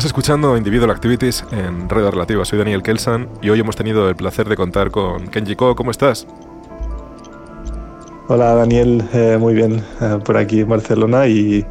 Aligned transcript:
Estás 0.00 0.12
escuchando 0.12 0.56
Individual 0.56 0.90
Activities 0.90 1.44
en 1.50 1.86
Red 1.86 2.08
Relativa. 2.08 2.42
Soy 2.46 2.58
Daniel 2.58 2.82
Kelsan 2.82 3.28
y 3.42 3.50
hoy 3.50 3.60
hemos 3.60 3.76
tenido 3.76 4.08
el 4.08 4.16
placer 4.16 4.48
de 4.48 4.56
contar 4.56 4.90
con 4.90 5.28
Kenji 5.28 5.56
Ko. 5.56 5.76
¿Cómo 5.76 5.90
estás? 5.90 6.26
Hola 8.28 8.54
Daniel, 8.54 9.04
eh, 9.12 9.36
muy 9.38 9.52
bien 9.52 9.84
eh, 10.00 10.18
por 10.24 10.38
aquí 10.38 10.60
en 10.60 10.70
Barcelona 10.70 11.26
y, 11.26 11.66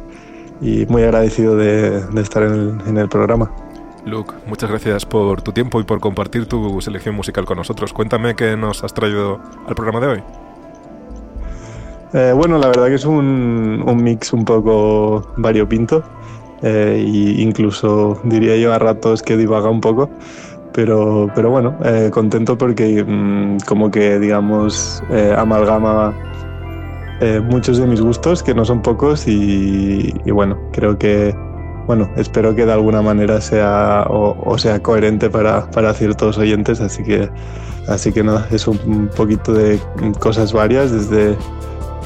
muy 0.60 1.02
agradecido 1.02 1.56
de, 1.56 2.04
estar 2.20 2.44
en 2.44 2.96
el, 2.96 3.08
programa. 3.08 3.50
Luke, 4.06 4.32
muchas 4.46 4.70
gracias 4.70 5.04
por 5.04 5.42
tu 5.42 5.50
tiempo 5.50 5.80
y 5.80 5.82
por 5.82 5.98
compartir 5.98 6.46
tu 6.46 6.80
selección 6.80 7.16
musical 7.16 7.44
con 7.44 7.56
nosotros. 7.56 7.92
Cuéntame 7.92 8.36
qué 8.36 8.56
nos 8.56 8.84
has 8.84 8.94
traído 8.94 9.40
al 9.66 9.74
programa 9.74 9.98
de 9.98 10.06
hoy. 10.06 10.22
Eh, 12.12 12.32
bueno, 12.36 12.58
la 12.58 12.68
verdad 12.68 12.86
que 12.86 12.94
es 12.94 13.04
un, 13.04 13.82
un 13.84 14.04
mix 14.04 14.32
un 14.32 14.44
poco 14.44 15.32
variopinto 15.36 16.04
e 16.62 17.04
incluso 17.38 18.20
diría 18.24 18.56
yo 18.56 18.72
a 18.72 18.78
ratos 18.78 19.22
que 19.22 19.36
divaga 19.36 19.70
un 19.70 19.80
poco. 19.80 20.10
Pero, 20.72 21.28
pero 21.34 21.50
bueno, 21.50 21.76
eh, 21.84 22.10
contento 22.12 22.56
porque 22.56 23.02
mm, 23.04 23.58
como 23.66 23.90
que 23.90 24.18
digamos 24.20 25.02
amalgama 25.36 26.14
muchos 27.50 27.76
de 27.76 27.86
mis 27.86 28.00
gustos, 28.00 28.42
que 28.42 28.54
no 28.54 28.64
son 28.64 28.80
pocos, 28.80 29.26
y, 29.26 30.12
bueno, 30.30 30.58
creo 30.72 30.96
que, 30.96 31.34
bueno, 31.86 32.10
espero 32.16 32.54
que 32.54 32.64
de 32.64 32.72
alguna 32.72 33.02
manera 33.02 33.42
sea 33.42 34.06
o, 34.08 34.56
sea 34.56 34.82
coherente 34.82 35.28
para, 35.28 35.70
para, 35.70 35.92
ciertos 35.92 36.38
oyentes, 36.38 36.80
así 36.80 37.02
que, 37.02 37.28
así 37.88 38.10
que 38.10 38.22
nada, 38.22 38.46
es 38.50 38.66
un 38.66 39.10
poquito 39.14 39.52
de 39.52 39.78
cosas 40.18 40.54
varias, 40.54 40.92
desde 40.92 41.36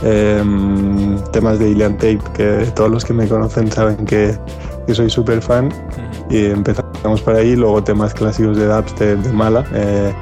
Em, 0.03 1.19
temas 1.33 1.59
de 1.59 1.71
Ilian 1.71 1.95
Tape, 1.95 2.21
que 2.35 2.67
todos 2.75 2.91
los 2.91 3.05
que 3.05 3.13
me 3.13 3.29
conocen 3.29 3.71
saben 3.71 4.05
que, 4.05 4.37
que 4.87 4.95
soy 4.95 5.09
súper 5.11 5.41
fan. 5.41 5.69
Y 6.31 6.47
empezamos 6.47 7.23
por 7.23 7.35
ahí, 7.35 7.57
luego 7.57 7.83
temas 7.83 8.15
clásicos 8.15 8.57
de 8.57 8.67
Dubs 8.67 8.95
de, 8.97 9.17
Mala. 9.33 9.65
Eh, 9.73 10.15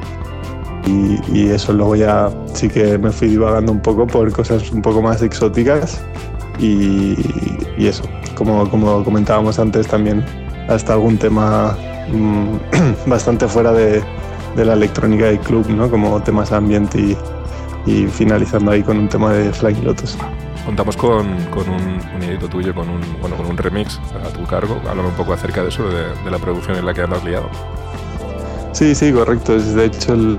y, 1.33 1.49
eso 1.49 1.73
luego 1.73 1.97
ya 1.97 2.31
sí 2.55 2.69
que 2.69 2.99
me 2.99 3.11
fui 3.11 3.29
divagando 3.29 3.73
un 3.73 3.81
poco 3.81 4.07
por 4.07 4.31
cosas 4.33 4.71
un 4.73 4.83
poco 4.83 5.01
más 5.01 5.23
exóticas. 5.23 6.03
Y, 6.59 7.17
y 7.79 7.87
eso, 7.87 8.05
como, 8.37 8.69
como 8.69 9.03
comentábamos 9.05 9.59
antes 9.59 9.87
también, 9.87 10.25
hasta 10.69 10.93
algún 10.93 11.19
tema 11.19 11.77
mm, 12.13 13.07
bastante 13.07 13.49
fuera 13.49 13.73
de, 13.73 14.03
de 14.57 14.65
la 14.65 14.75
electrónica 14.75 15.33
y 15.33 15.39
club, 15.39 15.69
¿no? 15.69 15.91
como 15.91 16.23
temas 16.23 16.53
ambiente 16.53 16.99
y, 17.01 17.17
y 17.87 18.07
finalizando 18.07 18.71
ahí 18.71 18.83
con 18.83 18.99
un 18.99 19.09
tema 19.09 19.33
de 19.33 19.53
Flying 19.53 19.85
Lotus. 19.85 20.17
Contamos 20.65 20.97
con, 20.97 21.37
con 21.47 21.69
un, 21.69 21.83
un 21.83 22.49
tuyo, 22.49 22.75
con 22.75 22.89
un, 22.89 23.01
bueno, 23.21 23.37
con 23.37 23.47
un 23.47 23.57
remix 23.57 24.01
a 24.25 24.29
tu 24.29 24.45
cargo. 24.45 24.81
Háblame 24.89 25.09
un 25.09 25.15
poco 25.15 25.33
acerca 25.33 25.63
de 25.63 25.71
eso, 25.71 25.89
de, 25.89 26.05
de 26.25 26.31
la 26.31 26.39
producción 26.39 26.77
en 26.77 26.87
la 26.87 26.95
que 26.95 27.03
andas 27.03 27.25
liado. 27.25 27.49
Sí, 28.73 28.95
sí, 28.95 29.13
correcto. 29.13 29.57
Es 29.57 29.75
de 29.75 29.87
hecho 29.87 30.15
el, 30.15 30.39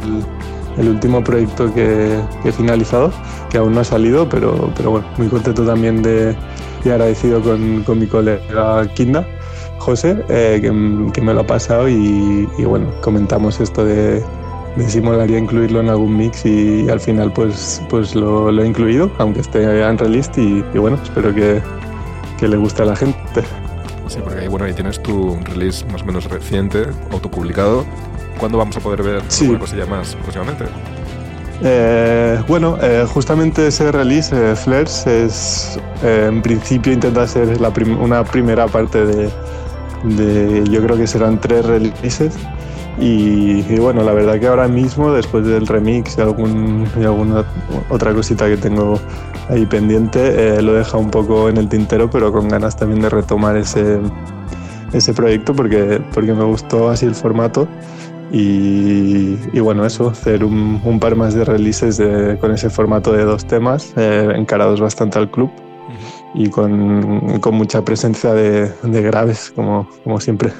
el 0.77 0.89
último 0.89 1.23
proyecto 1.23 1.73
que, 1.73 2.19
que, 2.41 2.49
he 2.49 2.51
finalizado, 2.51 3.11
que 3.49 3.57
aún 3.57 3.73
no 3.73 3.81
ha 3.81 3.83
salido, 3.83 4.27
pero, 4.29 4.71
pero 4.75 4.91
bueno, 4.91 5.07
muy 5.17 5.27
contento 5.27 5.65
también 5.65 6.01
de, 6.01 6.35
y 6.83 6.89
agradecido 6.89 7.41
con, 7.41 7.83
con 7.83 7.99
mi 7.99 8.07
colega 8.07 8.87
Kinda, 8.93 9.27
José, 9.79 10.23
eh, 10.29 10.59
que, 10.61 11.11
que, 11.11 11.21
me 11.21 11.33
lo 11.33 11.41
ha 11.41 11.47
pasado 11.47 11.89
y, 11.89 12.47
y 12.57 12.63
bueno, 12.63 12.87
comentamos 13.01 13.59
esto 13.59 13.85
de 13.85 14.23
me 14.75 15.01
molaría 15.01 15.37
incluirlo 15.37 15.81
en 15.81 15.89
algún 15.89 16.17
mix 16.17 16.45
y, 16.45 16.89
al 16.89 16.99
final 16.99 17.31
pues, 17.31 17.81
pues 17.89 18.15
lo, 18.15 18.49
he 18.49 18.65
incluido, 18.65 19.11
aunque 19.19 19.41
esté 19.41 19.63
en 19.63 19.97
release 19.97 20.31
y, 20.37 20.63
y 20.73 20.77
bueno, 20.77 20.97
espero 21.01 21.33
que, 21.33 21.61
que, 22.39 22.47
le 22.47 22.57
guste 22.57 22.81
a 22.81 22.85
la 22.85 22.95
gente. 22.95 23.43
Sí, 24.07 24.19
porque 24.23 24.41
ahí, 24.41 24.47
bueno, 24.47 24.65
ahí 24.65 24.73
tienes 24.73 25.01
tu 25.01 25.37
release 25.43 25.85
más 25.85 26.01
o 26.01 26.05
menos 26.05 26.25
reciente, 26.25 26.85
autopublicado. 27.11 27.85
¿Cuándo 28.39 28.57
vamos 28.57 28.75
a 28.77 28.79
poder 28.79 29.03
ver 29.03 29.21
sí. 29.27 29.45
alguna 29.45 29.59
cosilla 29.59 29.85
más 29.85 30.15
próximamente? 30.15 30.65
Eh, 31.61 32.41
bueno, 32.47 32.77
eh, 32.81 33.05
justamente 33.07 33.67
ese 33.67 33.91
release, 33.91 34.35
eh, 34.35 34.55
Flares, 34.55 35.07
es, 35.07 35.79
eh, 36.03 36.25
en 36.27 36.41
principio 36.41 36.91
intenta 36.91 37.25
ser 37.27 37.61
la 37.61 37.71
una 37.99 38.23
primera 38.23 38.67
parte 38.67 39.05
de, 39.05 39.29
de, 40.03 40.63
yo 40.69 40.81
creo 40.83 40.97
que 40.97 41.07
serán 41.07 41.39
tres 41.39 41.65
releases 41.65 42.35
y, 42.99 43.79
bueno, 43.79 44.03
la 44.03 44.13
verdad 44.13 44.39
que 44.39 44.47
ahora 44.47 44.67
mismo, 44.67 45.11
después 45.11 45.45
del 45.45 45.65
remix 45.65 46.17
y, 46.17 46.21
algún, 46.21 46.87
y 46.99 47.03
alguna 47.03 47.43
otra 47.89 48.13
cosita 48.13 48.47
que 48.47 48.57
tengo 48.57 48.99
ahí 49.49 49.65
pendiente, 49.65 50.57
eh, 50.57 50.61
lo 50.61 50.75
he 50.75 50.79
dejado 50.79 50.99
un 50.99 51.09
poco 51.09 51.49
en 51.49 51.57
el 51.57 51.67
tintero, 51.67 52.09
pero 52.09 52.31
con 52.31 52.47
ganas 52.47 52.75
también 52.75 53.01
de 53.01 53.09
retomar 53.09 53.57
ese, 53.57 53.99
ese 54.93 55.13
proyecto 55.13 55.55
porque, 55.55 56.01
porque 56.13 56.33
me 56.33 56.43
gustó 56.43 56.89
así 56.89 57.05
el 57.05 57.15
formato. 57.15 57.67
Y, 58.31 59.37
y 59.53 59.59
bueno, 59.59 59.85
eso, 59.85 60.09
hacer 60.09 60.43
un, 60.43 60.81
un, 60.83 60.99
par 60.99 61.15
más 61.15 61.35
de 61.35 61.45
releases 61.45 61.97
de, 61.97 62.37
con 62.39 62.51
ese 62.51 62.69
formato 62.69 63.11
de 63.11 63.25
dos 63.25 63.45
temas, 63.45 63.93
eh, 63.95 64.33
encarados 64.35 64.81
bastante 64.81 65.19
al 65.19 65.29
club 65.29 65.51
y 66.33 66.49
con, 66.49 67.39
con, 67.39 67.53
mucha 67.53 67.85
presencia 67.85 68.33
de, 68.33 68.71
de 68.81 69.01
graves, 69.03 69.51
como, 69.55 69.87
como 70.03 70.19
siempre. 70.19 70.51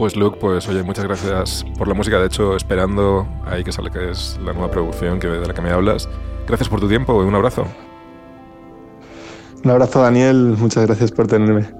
Pues 0.00 0.16
Luke, 0.16 0.38
pues 0.40 0.66
oye, 0.66 0.82
muchas 0.82 1.04
gracias 1.04 1.62
por 1.76 1.86
la 1.86 1.92
música. 1.92 2.18
De 2.18 2.24
hecho, 2.24 2.56
esperando 2.56 3.28
ahí 3.44 3.62
que 3.62 3.70
sale 3.70 3.90
que 3.90 4.12
es 4.12 4.40
la 4.42 4.54
nueva 4.54 4.70
producción 4.70 5.20
que, 5.20 5.28
de 5.28 5.46
la 5.46 5.52
que 5.52 5.60
me 5.60 5.70
hablas. 5.70 6.08
Gracias 6.46 6.70
por 6.70 6.80
tu 6.80 6.88
tiempo 6.88 7.22
y 7.22 7.26
un 7.26 7.34
abrazo. 7.34 7.66
Un 9.62 9.70
abrazo, 9.70 10.00
Daniel. 10.00 10.56
Muchas 10.58 10.86
gracias 10.86 11.12
por 11.12 11.26
tenerme. 11.26 11.79